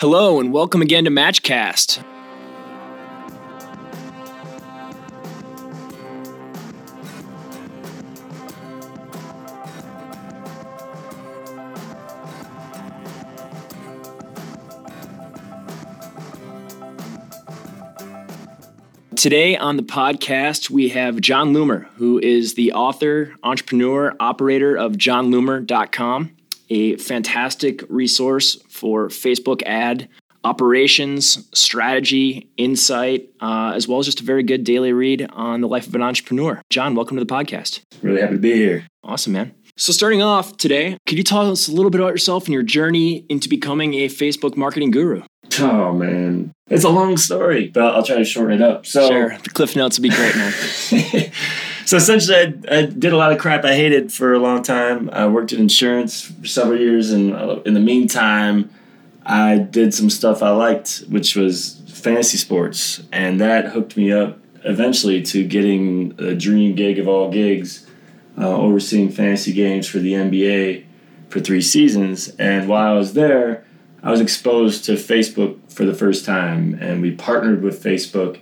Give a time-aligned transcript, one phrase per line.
[0.00, 2.04] Hello, and welcome again to Matchcast.
[19.16, 24.92] Today on the podcast, we have Jon Loomer, who is the author, entrepreneur, operator of
[24.92, 26.37] jonloomer.com,
[26.70, 30.08] a fantastic resource for Facebook ad
[30.44, 35.68] operations, strategy, insight, uh, as well as just a very good daily read on the
[35.68, 36.62] life of an entrepreneur.
[36.70, 37.80] Jon, welcome to the podcast.
[38.02, 38.86] Really happy to be here.
[39.02, 39.54] Awesome, man.
[39.76, 42.64] So, starting off today, could you tell us a little bit about yourself and your
[42.64, 45.22] journey into becoming a Facebook marketing guru?
[45.60, 48.86] Oh man, it's a long story, but I'll try to shorten it up.
[48.86, 50.52] So, sure, the cliff notes would be great, man.
[51.88, 55.08] so essentially, I, I, did a lot of crap I hated for a long time.
[55.12, 58.70] I worked in insurance for several years, and uh, in the meantime,
[59.24, 64.38] I did some stuff I liked, which was fantasy sports, and that hooked me up
[64.64, 67.86] eventually to getting a dream gig of all gigs,
[68.36, 70.84] uh, overseeing fantasy games for the NBA
[71.28, 72.28] for three seasons.
[72.38, 73.64] And while I was there
[74.02, 78.38] I was exposed to Facebook for the first time, and we partnered with Facebook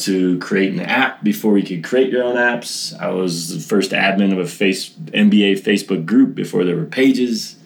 [0.00, 2.98] to create an app before you could create your own apps.
[2.98, 7.56] I was the first admin of a face, NBA Facebook group before there were pages.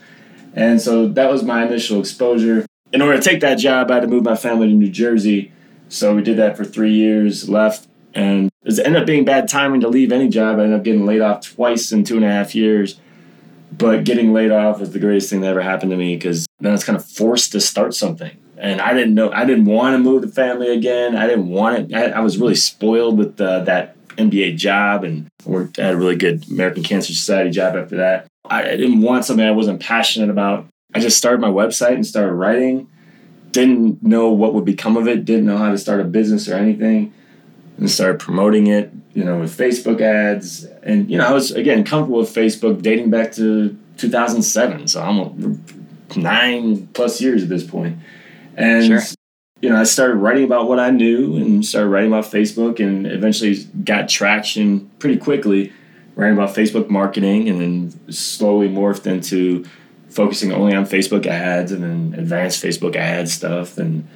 [0.55, 2.66] And so that was my initial exposure.
[2.92, 5.52] In order to take that job, I had to move my family to New Jersey.
[5.88, 9.80] So we did that for three years, left, and it ended up being bad timing
[9.80, 10.58] to leave any job.
[10.58, 13.00] I ended up getting laid off twice in two and a half years.
[13.77, 16.70] But getting laid off was the greatest thing that ever happened to me because then
[16.70, 18.36] I was kind of forced to start something.
[18.56, 21.16] And I didn't know, I didn't want to move the family again.
[21.16, 21.94] I didn't want it.
[21.94, 26.16] I, I was really spoiled with uh, that NBA job and worked at a really
[26.16, 28.27] good American Cancer Society job after that.
[28.44, 30.66] I, I didn't want something I wasn't passionate about.
[30.94, 32.88] I just started my website and started writing.
[33.50, 36.55] Didn't know what would become of it, didn't know how to start a business or
[36.55, 37.12] anything
[37.78, 40.64] and started promoting it, you know, with Facebook ads.
[40.83, 44.89] And, you know, I was, again, comfortable with Facebook dating back to 2007.
[44.89, 45.64] So I'm
[46.17, 47.98] nine plus years at this point.
[48.57, 49.01] And, sure.
[49.61, 53.07] you know, I started writing about what I knew and started writing about Facebook and
[53.07, 55.73] eventually got traction pretty quickly
[56.17, 59.65] writing about Facebook marketing and then slowly morphed into
[60.09, 64.07] focusing only on Facebook ads and then advanced Facebook ad stuff and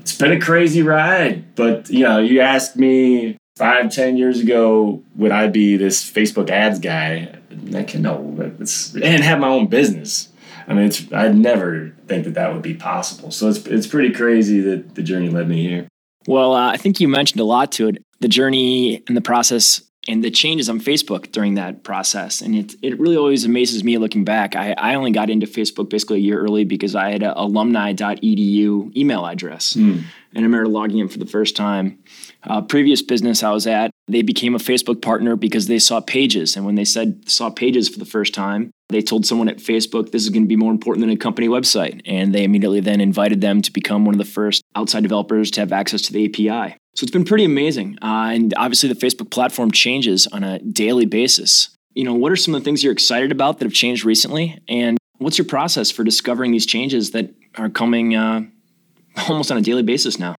[0.00, 1.54] it's been a crazy ride.
[1.54, 6.50] But you know, you asked me five, ten years ago, would I be this Facebook
[6.50, 7.36] ads guy?
[7.74, 10.29] I can no, it's and have my own business.
[10.66, 13.30] I mean, it's I'd never think that that would be possible.
[13.30, 15.88] So it's it's pretty crazy that the journey led me here.
[16.26, 18.04] Well, uh, I think you mentioned a lot to it.
[18.20, 22.40] The journey and the process and the changes on Facebook during that process.
[22.40, 24.56] And it, it really always amazes me looking back.
[24.56, 28.96] I, I only got into Facebook basically a year early because I had an alumni.edu
[28.96, 29.74] email address.
[29.74, 30.02] Mm.
[30.32, 31.98] And I remember logging in for the first time.
[32.42, 36.56] Uh, previous business I was at, they became a Facebook partner because they saw pages.
[36.56, 40.10] And when they said saw pages for the first time, they told someone at Facebook
[40.10, 42.00] this is going to be more important than a company website.
[42.04, 45.60] And they immediately then invited them to become one of the first outside developers to
[45.60, 46.76] have access to the API.
[46.96, 47.98] So it's been pretty amazing.
[48.02, 51.70] Uh, and obviously, the Facebook platform changes on a daily basis.
[51.94, 54.58] You know, what are some of the things you're excited about that have changed recently?
[54.68, 58.42] And what's your process for discovering these changes that are coming uh,
[59.28, 60.34] almost on a daily basis now?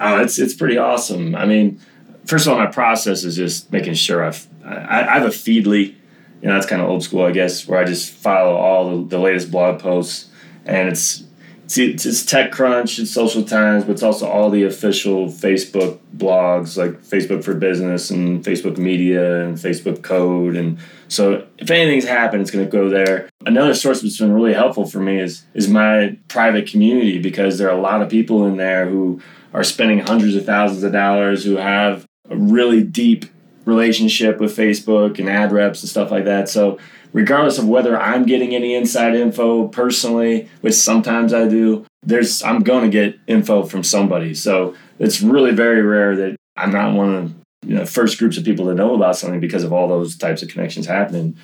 [0.00, 1.36] Oh, it's it's pretty awesome.
[1.36, 1.80] I mean,
[2.26, 5.94] first of all, my process is just making sure I've I, I have a Feedly,
[6.42, 9.08] you know, that's kind of old school, I guess, where I just follow all the,
[9.08, 10.30] the latest blog posts,
[10.64, 11.24] and it's
[11.66, 17.02] it's, it's TechCrunch, it's Social Times, but it's also all the official Facebook blogs like
[17.02, 20.56] Facebook for Business and Facebook Media and Facebook Code.
[20.56, 23.28] And so if anything's happened, it's going to go there.
[23.46, 27.68] Another source that's been really helpful for me is is my private community because there
[27.68, 29.20] are a lot of people in there who
[29.52, 33.26] are spending hundreds of thousands of dollars who have a really deep
[33.64, 36.48] relationship with Facebook and ad reps and stuff like that.
[36.48, 36.78] So
[37.12, 42.62] regardless of whether I'm getting any inside info personally, which sometimes I do, there's I'm
[42.62, 44.34] going to get info from somebody.
[44.34, 47.34] So it's really very rare that I'm not one of
[47.66, 50.42] you know first groups of people to know about something because of all those types
[50.42, 51.36] of connections happening.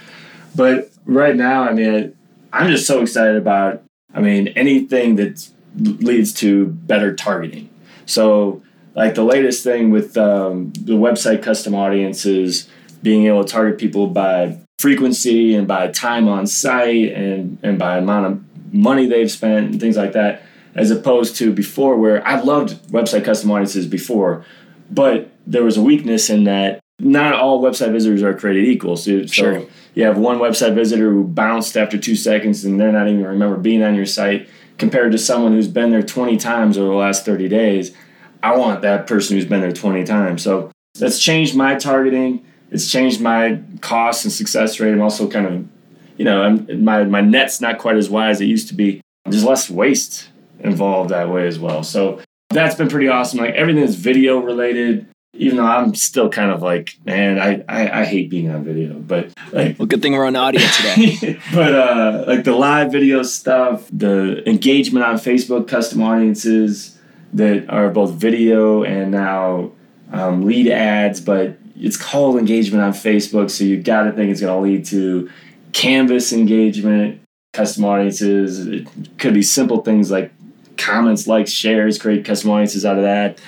[0.54, 2.14] But right now, I mean,
[2.52, 3.82] I'm just so excited about.
[4.12, 7.70] I mean, anything that leads to better targeting.
[8.06, 8.60] So,
[8.94, 12.68] like the latest thing with um, the website custom audiences,
[13.02, 17.98] being able to target people by frequency and by time on site and, and by
[17.98, 20.42] amount of money they've spent and things like that,
[20.74, 24.44] as opposed to before where I loved website custom audiences before,
[24.90, 28.96] but there was a weakness in that not all website visitors are created equal.
[28.96, 29.60] So, sure.
[29.60, 33.24] so you have one website visitor who bounced after two seconds and they're not even
[33.24, 34.48] remember being on your site
[34.78, 37.94] compared to someone who's been there 20 times over the last 30 days.
[38.42, 40.42] I want that person who's been there 20 times.
[40.42, 42.44] So that's changed my targeting.
[42.70, 44.92] It's changed my cost and success rate.
[44.92, 45.68] I'm also kind of,
[46.16, 49.00] you know, I'm, my, my net's not quite as wide as it used to be.
[49.24, 50.28] There's less waste
[50.60, 51.82] involved that way as well.
[51.82, 52.20] So
[52.50, 53.40] that's been pretty awesome.
[53.40, 58.00] Like everything that's video related, even though I'm still kind of like, man, I, I,
[58.00, 61.38] I hate being on video, but like, well, good thing we're on audio today.
[61.54, 66.99] but uh, like the live video stuff, the engagement on Facebook, custom audiences
[67.32, 69.72] that are both video and now
[70.12, 74.40] um, lead ads, but it's called engagement on Facebook, so you got to think it's
[74.40, 75.30] going to lead to
[75.72, 77.20] canvas engagement,
[77.52, 78.66] custom audiences.
[78.66, 78.88] It
[79.18, 80.32] could be simple things like
[80.76, 83.40] comments, likes, shares, create custom audiences out of that.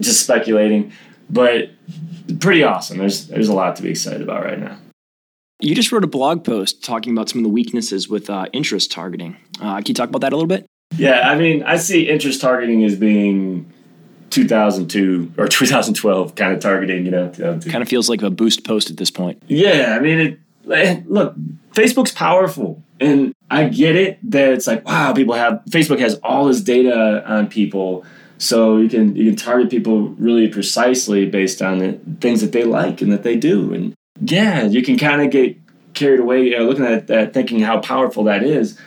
[0.00, 0.92] Just speculating,
[1.28, 1.70] but
[2.40, 2.98] pretty awesome.
[2.98, 4.78] There's there's a lot to be excited about right now.
[5.60, 8.92] You just wrote a blog post talking about some of the weaknesses with uh, interest
[8.92, 9.36] targeting.
[9.60, 10.66] Uh, can you talk about that a little bit?
[10.96, 13.72] Yeah, I mean, I see interest targeting as being
[14.30, 17.30] 2002 or 2012 kind of targeting, you know.
[17.30, 19.42] Kind of feels like a boost post at this point.
[19.46, 20.40] Yeah, I mean, it,
[20.70, 21.34] eh, look,
[21.72, 22.82] Facebook's powerful.
[23.00, 27.24] And I get it that it's like, wow, people have Facebook has all this data
[27.30, 28.04] on people.
[28.38, 32.64] So you can you can target people really precisely based on the things that they
[32.64, 33.72] like and that they do.
[33.72, 35.56] And yeah, you can kind of get
[35.94, 38.78] carried away you know, looking at that, thinking how powerful that is.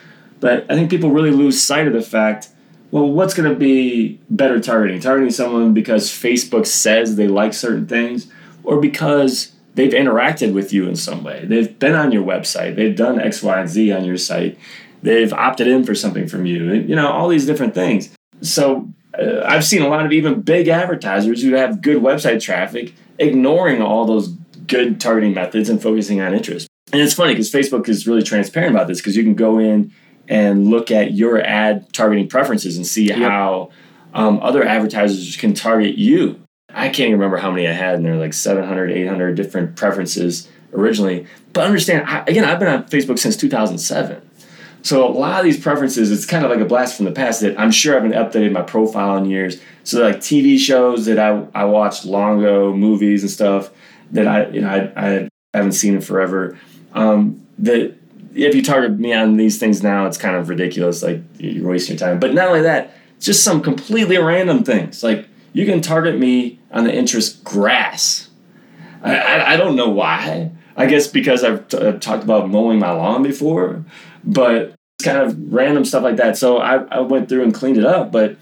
[0.42, 2.50] But I think people really lose sight of the fact
[2.92, 5.00] well, what's going to be better targeting?
[5.00, 8.30] Targeting someone because Facebook says they like certain things
[8.64, 11.46] or because they've interacted with you in some way.
[11.46, 14.58] They've been on your website, they've done X, Y, and Z on your site,
[15.02, 18.14] they've opted in for something from you, you know, all these different things.
[18.42, 22.94] So uh, I've seen a lot of even big advertisers who have good website traffic
[23.18, 24.30] ignoring all those
[24.68, 26.68] good targeting methods and focusing on interest.
[26.92, 29.94] And it's funny because Facebook is really transparent about this because you can go in
[30.31, 33.18] and look at your ad targeting preferences and see yep.
[33.18, 33.69] how
[34.13, 36.39] um, other advertisers can target you.
[36.69, 39.75] I can't even remember how many I had, and there are like 700, 800 different
[39.75, 41.28] preferences originally.
[41.51, 44.22] But understand, I, again, I've been on Facebook since 2007.
[44.83, 47.42] So a lot of these preferences, it's kind of like a blast from the past
[47.42, 49.62] that I'm sure I haven't updated my profile in years.
[49.84, 53.69] So like TV shows that I, I watched long ago, movies and stuff
[54.12, 56.57] that I you know I, I haven't seen in forever.
[56.94, 57.95] Um, that
[58.33, 61.04] if you target me on these things now, it's kind of ridiculous.
[61.04, 62.19] Like you're wasting your time.
[62.19, 65.04] But not only that, just some completely random things.
[65.04, 68.30] Like you can target me on the interest grass.
[69.04, 70.51] I, I, I don't know why.
[70.75, 73.83] I guess because I've, t- I've talked about mowing my lawn before,
[74.24, 76.38] but it's kind of random stuff like that.
[76.38, 78.38] So I, I went through and cleaned it up, but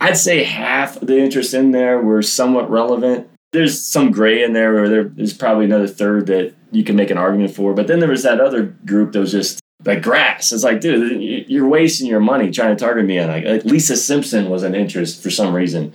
[0.00, 3.28] I'd say half of the interest in there were somewhat relevant.
[3.52, 7.10] There's some gray in there, or there, there's probably another third that you can make
[7.10, 7.74] an argument for.
[7.74, 10.52] But then there was that other group that was just like grass.
[10.52, 13.96] It's like, dude, you're wasting your money trying to target me on like, like Lisa
[13.96, 15.92] Simpson was an interest for some reason.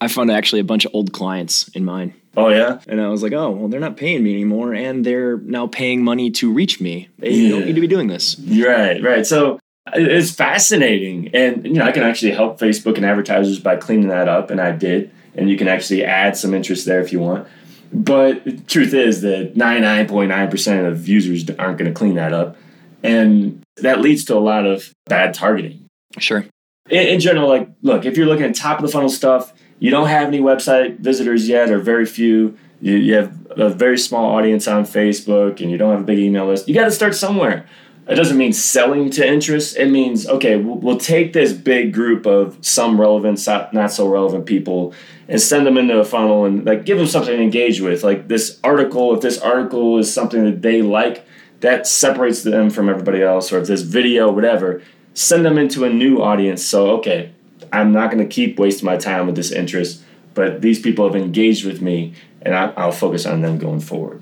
[0.00, 2.14] I found actually a bunch of old clients in mine.
[2.36, 5.38] Oh yeah, and I was like, oh well, they're not paying me anymore, and they're
[5.38, 7.08] now paying money to reach me.
[7.18, 7.48] They yeah.
[7.50, 8.38] don't need to be doing this.
[8.38, 9.26] Right, right.
[9.26, 9.58] So
[9.94, 14.28] it's fascinating, and you know, I can actually help Facebook and advertisers by cleaning that
[14.28, 15.10] up, and I did.
[15.36, 17.46] And you can actually add some interest there if you want.
[17.92, 22.56] But the truth is that 99.9% of users aren't going to clean that up.
[23.02, 25.86] And that leads to a lot of bad targeting.
[26.18, 26.44] Sure.
[26.88, 29.90] In, in, general, like, look, if you're looking at top of the funnel stuff, you
[29.90, 32.56] don't have any website visitors yet, or very few.
[32.80, 36.18] You, you have a very small audience on Facebook, and you don't have a big
[36.18, 36.68] email list.
[36.68, 37.66] You got to start somewhere.
[38.08, 39.76] It doesn't mean selling to interest.
[39.76, 44.46] It means, okay, we'll, we'll take this big group of some relevant, not so relevant
[44.46, 44.94] people
[45.28, 48.04] and send them into a funnel and like give them something to engage with.
[48.04, 51.26] Like this article, if this article is something that they like,
[51.60, 54.82] that separates them from everybody else, or if this video, whatever,
[55.14, 56.64] send them into a new audience.
[56.64, 57.32] So, okay,
[57.72, 61.16] I'm not going to keep wasting my time with this interest, but these people have
[61.16, 64.20] engaged with me and I, I'll focus on them going forward.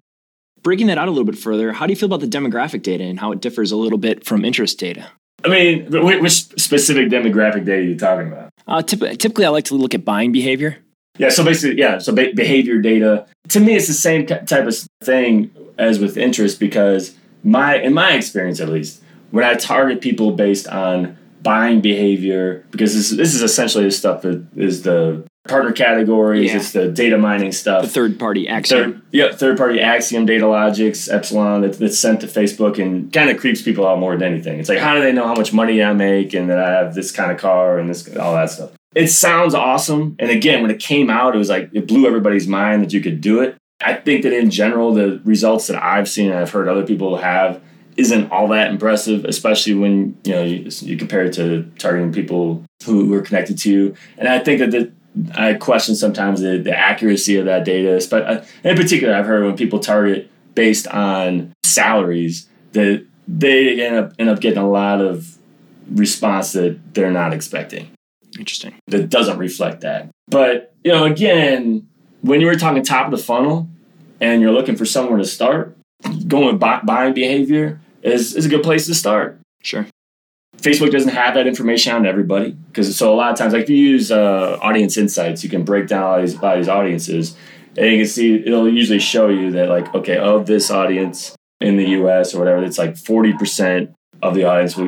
[0.65, 3.05] Breaking that out a little bit further, how do you feel about the demographic data
[3.05, 5.07] and how it differs a little bit from interest data?
[5.45, 8.49] I mean, which specific demographic data are you talking about?
[8.67, 10.79] Uh, typically, I like to look at buying behavior.
[11.19, 13.27] Yeah, so basically, yeah, so be- behavior data.
[13.51, 18.13] To me, it's the same type of thing as with interest because my, in my
[18.13, 19.03] experience at least,
[19.33, 24.23] when I target people based on buying behavior, because this, this is essentially the stuff
[24.23, 26.57] that is the partner categories, yeah.
[26.57, 27.83] it's the data mining stuff.
[27.83, 28.69] The third party Acxiom.
[28.69, 33.39] Third, yeah, third party Acxiom, Datalogix, Epsilon that, that's sent to Facebook and kind of
[33.39, 34.59] creeps people out more than anything.
[34.59, 36.95] It's like, how do they know how much money I make and that I have
[36.95, 40.17] this kind of car and this, all that stuff it sounds awesome.
[40.19, 43.01] And again, when it came out, it was like it blew everybody's mind that you
[43.01, 43.57] could do it.
[43.81, 47.17] I think that in general, the results that I've seen and I've heard other people
[47.17, 47.61] have
[47.97, 52.65] isn't all that impressive, especially when you know you, you compare it to targeting people
[52.85, 53.95] who, who are connected to you.
[54.17, 54.93] And I think that the,
[55.35, 58.05] I question sometimes the, the accuracy of that data.
[58.11, 63.97] But uh, in particular, I've heard when people target based on salaries that they end
[63.97, 65.39] up end up getting a lot of
[65.91, 67.91] response that they're not expecting.
[68.39, 68.75] Interesting.
[68.89, 70.11] That doesn't reflect that.
[70.29, 71.89] But you know, again,
[72.23, 73.69] when you were talking top of the funnel
[74.21, 75.77] and you're looking for somewhere to start,
[76.27, 79.39] going with buying behavior is, is a good place to start.
[79.63, 79.87] Sure.
[80.65, 83.71] Facebook doesn't have that information on everybody because so a lot of times, like if
[83.71, 87.37] you use uh, audience insights, you can break down all these, all these audiences,
[87.77, 91.77] and you can see it'll usually show you that like okay, of this audience in
[91.77, 92.35] the U.S.
[92.35, 94.79] or whatever, it's like forty percent of the audience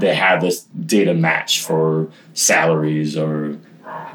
[0.00, 3.58] they have this data match for salaries or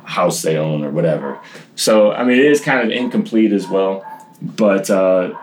[0.05, 1.39] house they own or whatever.
[1.75, 4.03] So I mean, it is kind of incomplete as well,
[4.41, 4.89] but.
[4.89, 5.38] Uh,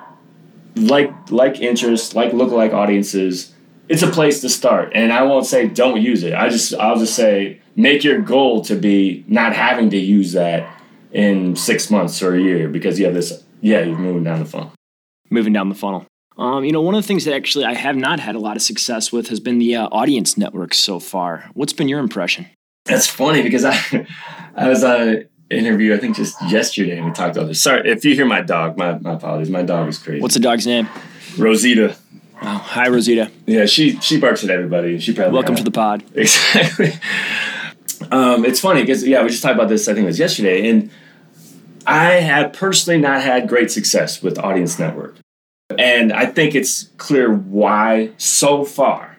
[0.79, 3.55] like like interest, like lookalike audiences,
[3.89, 4.93] it's a place to start.
[4.95, 6.35] And I won't say don't use it.
[6.35, 10.69] I just I'll just say make your goal to be not having to use that
[11.13, 14.45] in six months or a year because you have this yeah, you're moving down the
[14.45, 14.73] funnel.
[15.31, 16.07] Moving down the funnel.
[16.39, 18.57] Um, you know, one of the things that actually I have not had a lot
[18.57, 21.51] of success with has been the uh, audience networks so far.
[21.55, 22.47] What's been your impression?
[22.85, 24.07] That's funny because I,
[24.55, 27.63] I was uh, interview, I think just yesterday, and we talked about this.
[27.63, 29.51] Sorry, if you hear my dog, my, my apologies.
[29.51, 30.21] My dog is crazy.
[30.21, 30.89] What's the dog's name?
[31.39, 31.97] Rosita.
[32.43, 33.31] Oh, hi, Rosita.
[33.47, 34.99] Yeah, she she barks at everybody.
[34.99, 36.05] She probably welcome to the pod.
[36.15, 36.93] Exactly.
[38.11, 39.89] um, it's funny because yeah, we just talked about this.
[39.89, 40.91] I think it was yesterday, and
[41.87, 45.17] I have personally not had great success with Audience Network,
[45.79, 49.17] and I think it's clear why so far.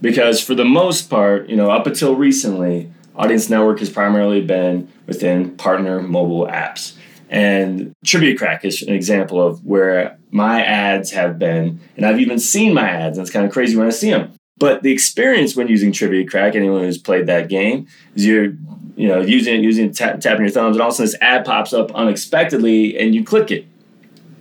[0.00, 4.88] Because for the most part, you know, up until recently, Audience Network has primarily been
[5.06, 6.94] within partner mobile apps.
[7.30, 12.40] And Trivia Crack is an example of where my ads have been, and I've even
[12.40, 14.32] seen my ads, and it's kind of crazy when I see them.
[14.58, 18.52] But the experience when using Trivia Crack, anyone who's played that game, is you're
[18.96, 21.12] you know using it, using it, tap, tapping your thumbs, and all of a sudden
[21.12, 23.64] this ad pops up unexpectedly, and you click it.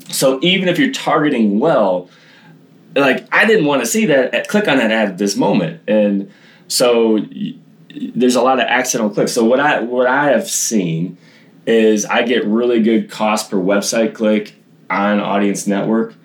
[0.10, 2.10] So even if you're targeting well,
[2.96, 5.82] like I didn't want to see that uh, click on that ad at this moment,
[5.88, 6.32] and
[6.68, 7.20] so
[8.16, 9.32] there's a lot of accidental clicks.
[9.32, 11.20] So what I what I have seen
[11.70, 14.56] is I get really good cost per website click
[14.90, 16.16] on Audience Network,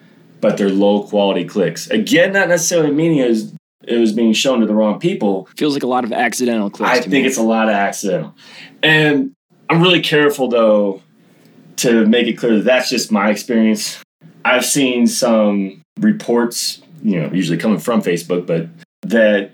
[0.40, 1.88] but they're low quality clicks.
[1.90, 5.46] Again, not necessarily meaning it was, it was being shown to the wrong people.
[5.58, 6.90] Feels like a lot of accidental clicks.
[6.90, 7.26] I think me.
[7.26, 8.34] it's a lot of accidental,
[8.82, 9.32] and
[9.68, 11.02] I'm really careful though
[11.76, 14.02] to make it clear that that's just my experience.
[14.46, 18.68] I've seen some reports, you know, usually coming from Facebook, but
[19.02, 19.50] that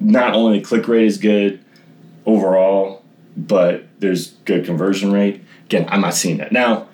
[0.00, 1.62] not only the click rate is good
[2.24, 3.02] overall,
[3.36, 5.42] but there's good conversion rate.
[5.66, 6.88] Again, I'm not seeing that now.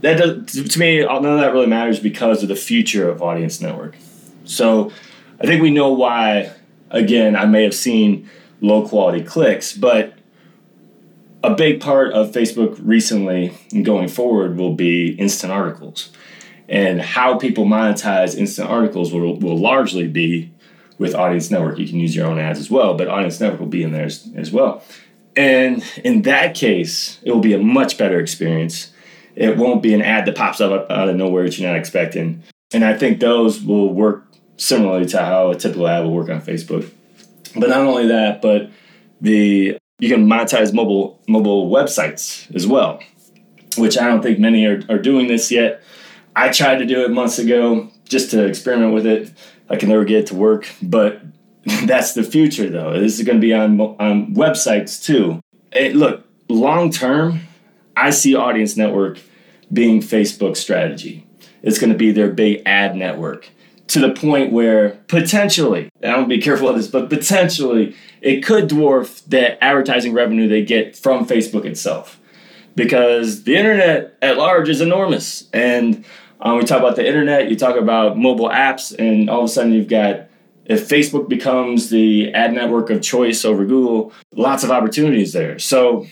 [0.00, 1.00] That does to me.
[1.00, 3.96] None of that really matters because of the future of audience network.
[4.44, 4.92] So,
[5.40, 6.52] I think we know why.
[6.90, 8.28] Again, I may have seen
[8.60, 10.14] low quality clicks, but
[11.44, 16.10] a big part of Facebook recently and going forward will be instant articles.
[16.68, 20.52] And how people monetize instant articles will, will largely be
[20.98, 21.78] with Audience Network.
[21.78, 24.06] You can use your own ads as well, but Audience Network will be in there
[24.06, 24.82] as, as well.
[25.36, 28.92] And in that case, it will be a much better experience.
[29.34, 32.42] It won't be an ad that pops up out of nowhere that you're not expecting.
[32.72, 34.26] And I think those will work
[34.56, 36.90] similarly to how a typical ad will work on Facebook.
[37.56, 38.70] But not only that, but
[39.20, 43.00] the you can monetize mobile mobile websites as well,
[43.76, 45.82] which I don't think many are, are doing this yet.
[46.36, 49.32] I tried to do it months ago just to experiment with it
[49.68, 50.68] I can never get it to work.
[50.82, 51.22] But
[51.84, 52.98] that's the future, though.
[52.98, 55.42] This is going to be on on websites too.
[55.72, 57.40] It, look, long term,
[57.96, 59.18] I see Audience Network
[59.72, 61.26] being Facebook's strategy.
[61.62, 63.48] It's going to be their big ad network
[63.88, 68.68] to the point where potentially, I don't be careful of this, but potentially it could
[68.68, 72.20] dwarf the advertising revenue they get from Facebook itself.
[72.76, 75.48] Because the internet at large is enormous.
[75.52, 76.04] And
[76.40, 79.48] um, we talk about the internet, you talk about mobile apps, and all of a
[79.48, 80.28] sudden you've got
[80.64, 85.58] if Facebook becomes the ad network of choice over Google, lots of opportunities there.
[85.58, 86.06] So,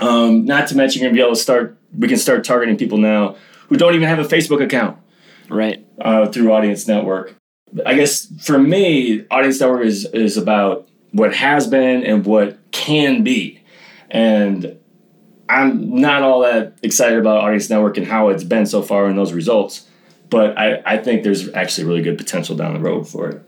[0.00, 1.78] um, not to mention, you're gonna be able to start.
[1.96, 3.36] We can start targeting people now
[3.68, 4.98] who don't even have a Facebook account,
[5.48, 5.86] right?
[5.98, 7.34] Uh, through Audience Network.
[7.86, 13.22] I guess for me, Audience Network is is about what has been and what can
[13.22, 13.62] be,
[14.10, 14.78] and
[15.48, 19.16] I'm not all that excited about Audience Network and how it's been so far in
[19.16, 19.86] those results,
[20.30, 23.42] but I, I think there's actually really good potential down the road for it.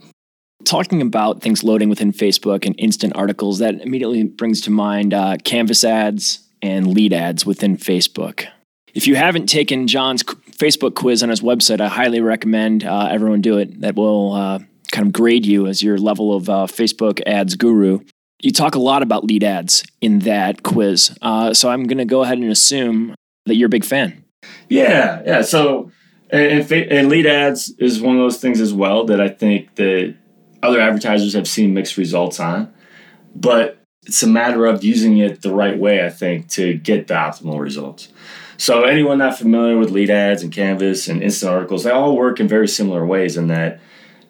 [0.65, 5.37] Talking about things loading within Facebook and instant articles, that immediately brings to mind uh,
[5.45, 8.47] Canvas ads and lead ads within Facebook.
[8.95, 13.43] If you haven't taken Jon's Facebook quiz on his website, I highly recommend uh, everyone
[13.43, 13.81] do it.
[13.83, 14.59] That will uh,
[14.91, 18.01] kind of grade you as your level of uh, Facebook ads guru.
[18.41, 21.17] You talk a lot about lead ads in that quiz.
[21.21, 23.15] Uh, so I'm going to go ahead and assume
[23.45, 24.25] that you're a big fan.
[24.69, 25.43] Yeah, yeah.
[25.43, 25.91] So,
[26.31, 30.15] and, and lead ads is one of those things as well that I think that
[30.63, 32.73] other advertisers have seen mixed results on.
[33.35, 37.15] But it's a matter of using it the right way, I think, to get the
[37.15, 38.09] optimal results.
[38.57, 42.41] So anyone not familiar with lead ads and Canvas and instant articles, they all work
[42.41, 43.81] in very similar ways in that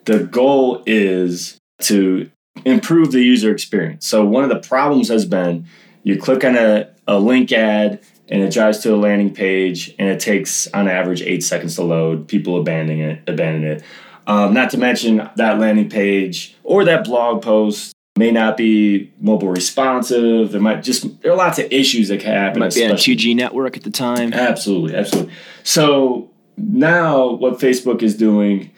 [0.05, 2.29] the goal is to
[2.65, 4.05] improve the user experience.
[4.05, 5.67] So one of the problems has been
[6.03, 10.09] you click on a, a link ad and it drives to a landing page and
[10.09, 12.27] it takes on average eight seconds to load.
[12.27, 13.83] People abandon it, abandon it.
[14.27, 19.49] Um, not to mention that landing page or that blog post may not be mobile
[19.49, 20.51] responsive.
[20.51, 22.61] There might just there are lots of issues that can happen.
[22.61, 24.33] It might be on a 2G network at the time.
[24.33, 25.33] Absolutely, absolutely.
[25.63, 28.71] So now what Facebook is doing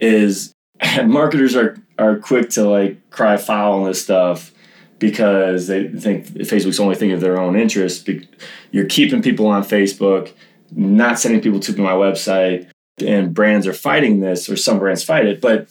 [0.00, 0.52] is
[1.04, 4.52] marketers are are quick to like cry foul on this stuff
[5.00, 8.08] because they think Facebook's only thinking of their own interests.
[8.70, 10.32] You're keeping people on Facebook,
[10.70, 12.70] not sending people to my website,
[13.04, 15.40] and brands are fighting this, or some brands fight it.
[15.40, 15.68] But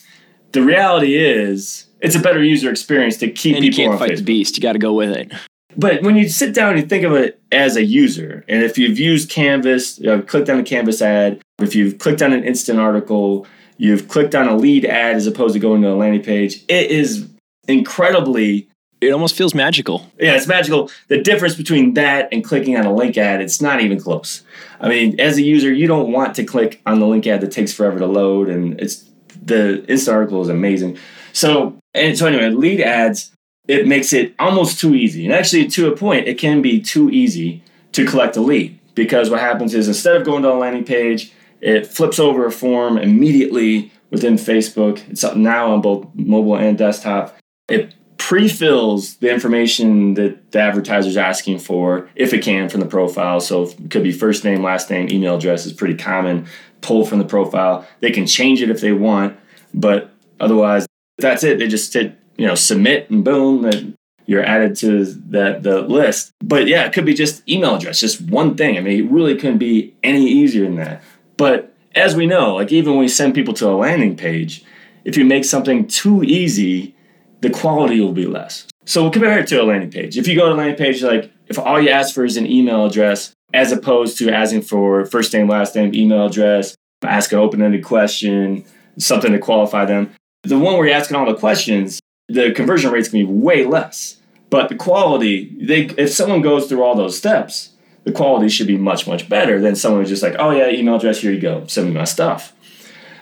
[0.51, 3.99] the reality is it's a better user experience to keep and people you can't on
[3.99, 4.17] fight Facebook.
[4.17, 4.57] the beast.
[4.57, 5.31] You got to go with it.
[5.77, 8.77] But when you sit down and you think of it as a user, and if
[8.77, 12.43] you've used Canvas, you know, clicked on a Canvas ad, if you've clicked on an
[12.43, 13.45] instant article,
[13.77, 16.89] you've clicked on a lead ad as opposed to going to a landing page, it
[16.89, 17.29] is
[17.67, 18.68] incredibly.
[19.01, 20.11] It almost feels magical.
[20.19, 20.91] Yeah, it's magical.
[21.07, 24.43] The difference between that and clicking on a link ad, it's not even close.
[24.81, 27.51] I mean, as a user, you don't want to click on the link ad that
[27.51, 29.09] takes forever to load, and it's
[29.41, 30.97] the instant article is amazing.
[31.31, 33.31] So, and so anyway, lead ads,
[33.67, 35.25] it makes it almost too easy.
[35.25, 37.63] And actually, to a point, it can be too easy
[37.93, 41.31] to collect a lead because what happens is instead of going to a landing page,
[41.61, 45.07] it flips over a form immediately within Facebook.
[45.09, 47.37] It's now on both mobile and desktop.
[47.67, 53.39] It pre-fills the information that the advertiser's asking for, if it can, from the profile.
[53.39, 56.45] So it could be first name, last name, email address is pretty common.
[56.81, 57.87] Pull from the profile.
[58.01, 59.37] They can change it if they want,
[59.73, 60.85] but otherwise,
[61.17, 61.57] that's it.
[61.57, 66.31] They just hit, you know, submit and boom, you're added to that the list.
[66.43, 68.77] But yeah, it could be just email address, just one thing.
[68.77, 71.01] I mean, it really couldn't be any easier than that.
[71.35, 74.63] But as we know, like even when we send people to a landing page,
[75.03, 76.95] if you make something too easy,
[77.41, 78.67] the quality will be less.
[78.85, 80.17] So we'll compare it to a landing page.
[80.17, 82.45] If you go to a landing page, like if all you ask for is an
[82.45, 87.39] email address, as opposed to asking for first name, last name, email address, ask an
[87.39, 88.65] open-ended question,
[88.97, 90.13] something to qualify them.
[90.43, 94.17] The one where you're asking all the questions, the conversion rates can be way less.
[94.49, 97.71] But the quality, they if someone goes through all those steps,
[98.03, 100.95] the quality should be much, much better than someone who's just like, oh yeah, email
[100.95, 102.53] address, here you go, send me my stuff.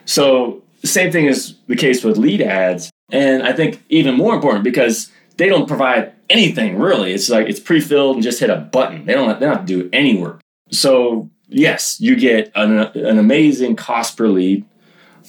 [0.05, 2.89] So the same thing is the case with lead ads.
[3.09, 7.13] And I think even more important because they don't provide anything really.
[7.13, 9.05] It's like it's pre-filled and just hit a button.
[9.05, 10.41] They don't they don't have to do any work.
[10.71, 14.65] So yes, you get an, an amazing cost per lead.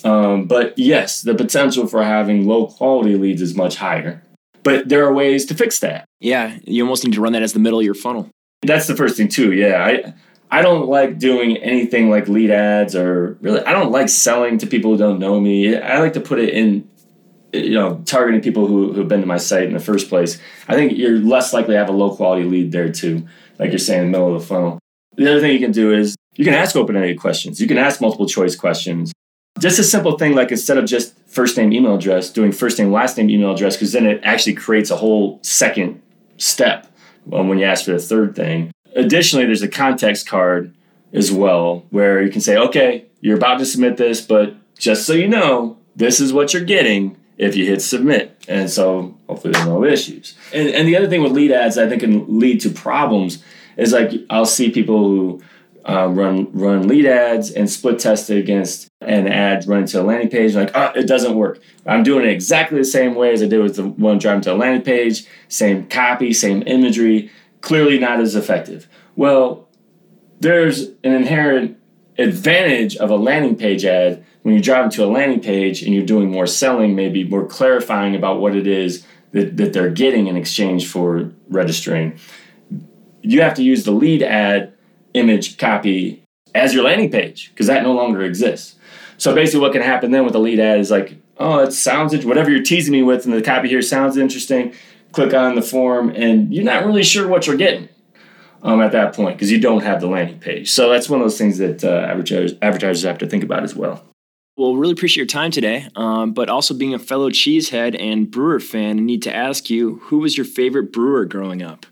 [0.05, 4.23] Um, but yes, the potential for having low quality leads is much higher.
[4.63, 6.05] But there are ways to fix that.
[6.21, 8.29] Yeah, you almost need to run that as the middle of your funnel.
[8.63, 9.53] That's the first thing too.
[9.53, 10.15] Yeah, I
[10.51, 14.67] I don't like doing anything like lead ads or really I don't like selling to
[14.67, 15.77] people who don't know me.
[15.77, 16.89] I like to put it in
[17.53, 20.41] you know targeting people who who've been to my site in the first place.
[20.69, 23.27] I think you're less likely to have a low quality lead there too.
[23.59, 24.79] Like you're saying, in the middle of the funnel.
[25.17, 27.61] The other thing you can do is you can ask open-ended questions.
[27.61, 29.13] You can ask multiple choice questions.
[29.59, 32.93] Just a simple thing like instead of just first name email address, doing first name
[32.93, 36.01] last name email address because then it actually creates a whole second
[36.37, 36.87] step
[37.33, 38.71] um, when you ask for the third thing.
[38.95, 40.75] Additionally, there's a context card
[41.13, 45.13] as well where you can say, okay, you're about to submit this, but just so
[45.13, 48.45] you know, this is what you're getting if you hit submit.
[48.49, 50.37] And so hopefully there's no issues.
[50.53, 53.43] And, and the other thing with lead ads I think can lead to problems
[53.77, 55.43] is like I'll see people who
[55.89, 60.05] uh, run run lead ads and split test it against an ad run to a
[60.05, 60.55] landing page.
[60.55, 61.61] Like, oh, it doesn't work.
[61.87, 64.53] I'm doing it exactly the same way as I did with the one driving to
[64.53, 65.27] a landing page.
[65.49, 67.31] Same copy, same imagery.
[67.61, 68.89] Clearly not as effective.
[69.17, 69.69] Well,
[70.41, 71.78] there's an inherent
[72.19, 76.05] advantage of a landing page ad when you're driving to a landing page and you're
[76.05, 80.37] doing more selling, maybe more clarifying about what it is that, that they're getting in
[80.37, 82.19] exchange for registering.
[83.23, 84.73] You have to use the lead ad
[85.15, 86.23] image copy
[86.55, 88.77] as your landing page because that no longer exists.
[89.17, 92.25] So basically, what can happen then with a lead ad is like, oh, it sounds
[92.25, 94.75] whatever you're teasing me with, and the copy here sounds interesting.
[95.13, 97.89] Click on the form, and you're not really sure what you're getting.
[98.63, 100.71] Um, at that point because you don't have the landing page.
[100.71, 103.75] So that's one of those things that uh, advertisers, advertisers have to think about as
[103.75, 104.05] well.
[104.57, 105.87] Well, really appreciate your time today.
[105.95, 109.99] Um, but also being a fellow cheesehead and brewer fan, I need to ask you
[110.05, 111.87] who was your favorite brewer growing up?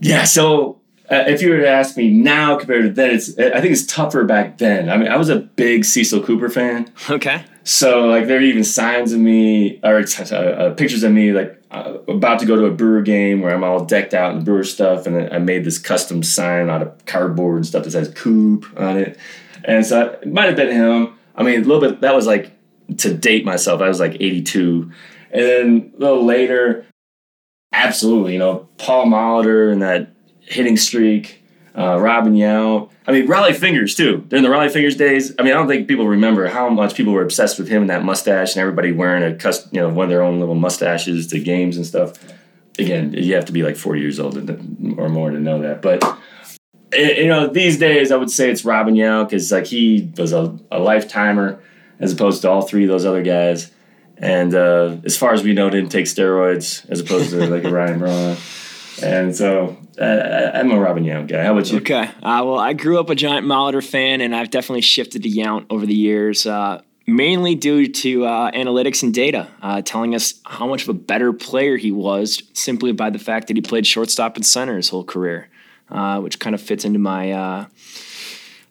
[0.00, 3.60] Yeah, so uh, if you were to ask me now compared to then, it's I
[3.60, 4.88] think it's tougher back then.
[4.90, 6.90] I mean, I was a big Cecil Cooper fan.
[7.08, 7.44] Okay.
[7.62, 11.62] So like there are even signs of me or uh, uh, pictures of me like
[11.70, 14.64] uh, about to go to a brewer game where I'm all decked out in brewer
[14.64, 18.66] stuff, and I made this custom sign out of cardboard and stuff that says "Coop"
[18.76, 19.18] on it.
[19.64, 21.14] And so it might have been him.
[21.34, 22.00] I mean, a little bit.
[22.00, 22.52] That was like
[22.98, 23.80] to date myself.
[23.80, 24.90] I was like 82,
[25.30, 26.86] and then a little later,
[27.72, 30.15] absolutely, you know, Paul Molitor and that
[30.46, 31.42] hitting streak,
[31.76, 32.90] uh, Robin Yount.
[33.06, 34.24] I mean, Rollie Fingers too.
[34.28, 37.12] During the Rollie Fingers days, I mean, I don't think people remember how much people
[37.12, 40.04] were obsessed with him and that mustache, and everybody wearing a custom, you know, one
[40.04, 42.14] of their own little mustaches to games and stuff.
[42.78, 44.36] Again, you have to be like 40 years old
[44.98, 46.02] or more to know that, but
[46.92, 50.56] you know, these days I would say it's Robin Yount because like he was a,
[50.70, 51.60] a lifetimer
[51.98, 53.70] as opposed to all three of those other guys.
[54.18, 57.70] And uh, as far as we know, didn't take steroids as opposed to like a
[57.72, 58.36] Ryan Braun.
[59.02, 61.44] And so uh, I'm a Robin Yount guy.
[61.44, 61.78] How about you?
[61.78, 62.04] Okay.
[62.22, 65.66] Uh, well, I grew up a giant Molitor fan, and I've definitely shifted to Yount
[65.70, 70.66] over the years, uh, mainly due to uh, analytics and data uh, telling us how
[70.66, 74.36] much of a better player he was simply by the fact that he played shortstop
[74.36, 75.48] and center his whole career,
[75.90, 77.32] uh, which kind of fits into my,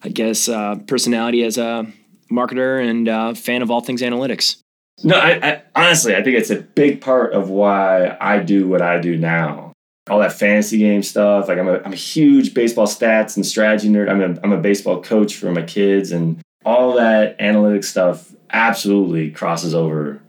[0.03, 0.47] I guess,
[0.87, 1.85] personality as a
[2.31, 4.57] marketer and fan of all things analytics.
[5.03, 8.81] No, I, I, honestly, I think it's a big part of why I do what
[8.81, 9.64] I do now
[10.09, 11.47] all that fantasy game stuff.
[11.47, 14.09] Like I'm a, I'm a huge baseball stats and strategy nerd.
[14.09, 19.31] I'm a, I'm a baseball coach for my kids and all that analytic stuff absolutely
[19.31, 20.21] crosses over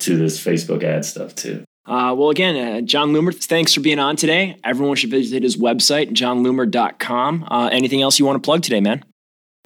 [0.00, 1.64] to this Facebook ad stuff too.
[1.86, 4.56] Uh, well, again, uh, Jon Loomer, thanks for being on today.
[4.62, 7.46] Everyone should visit his website, jonloomer.com.
[7.50, 9.02] Uh, anything else you want to plug today, man?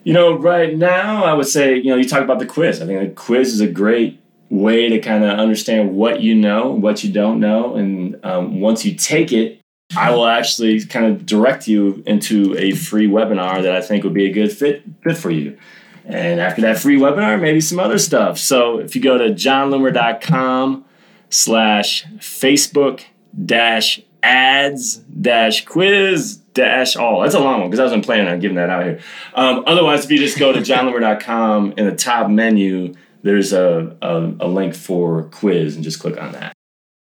[0.05, 2.81] You know, right now, I would say, you know, you talk about the quiz.
[2.81, 4.22] I think the quiz is a great
[4.53, 7.75] way to kind of understand what you know, what you don't know.
[7.75, 9.59] And um, once you take it,
[9.97, 14.13] I will actually kind of direct you into a free webinar that I think would
[14.13, 15.59] be a good fit fit for you.
[16.05, 18.39] And after that free webinar, maybe some other stuff.
[18.39, 20.85] So if you go to jonloomer.com
[21.31, 23.05] slash Facebook
[23.45, 27.23] dash ads dash quiz dash all.
[27.23, 29.01] That's a long one because I wasn't planning on giving that out here.
[29.35, 34.35] Um, otherwise, if you just go to jonloomer.com in the top menu, there's a, a,
[34.41, 36.53] a link for quiz and just click on that.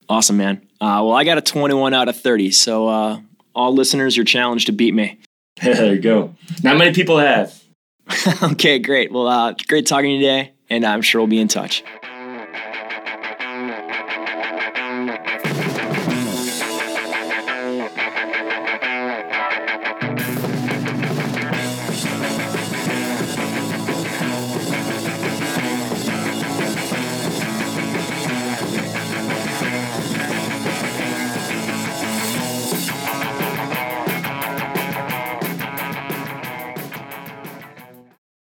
[0.08, 0.62] Awesome, man.
[0.80, 2.50] Uh, well, I got a 21 out of 30.
[2.50, 3.20] So, uh,
[3.54, 5.18] all listeners, you're challenged to beat me.
[5.62, 6.34] there you go.
[6.62, 7.58] Not many people have.
[8.42, 9.12] okay, great.
[9.12, 11.82] Well, uh, great talking today, and I'm sure we'll be in touch.